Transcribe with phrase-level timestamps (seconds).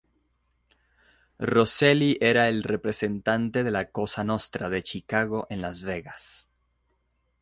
[1.37, 6.49] Roselli era el representante de la Cosa Nostra de Chicago en Las Vegas.